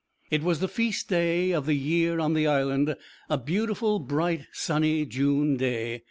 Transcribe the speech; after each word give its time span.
It 0.31 0.41
was 0.41 0.59
the 0.61 0.67
feast 0.67 1.09
day 1.09 1.51
of 1.51 1.67
the 1.67 1.75
year 1.75 2.19
on 2.19 2.33
the 2.33 2.47
Island, 2.47 2.95
a 3.29 3.37
beautiful 3.37 3.99
bright 3.99 4.47
sunny 4.51 5.05
June 5.05 5.57
day. 5.57 5.99